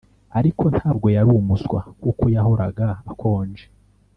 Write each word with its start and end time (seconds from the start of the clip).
ariko 0.39 0.63
ntabwo 0.75 1.07
yari 1.15 1.29
umuswa, 1.39 1.79
kuko 2.03 2.23
yahoraga 2.35 2.87
akonje, 3.11 3.65